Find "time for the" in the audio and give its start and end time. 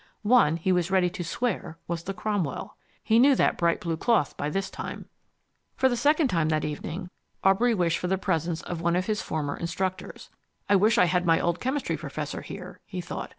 4.71-5.95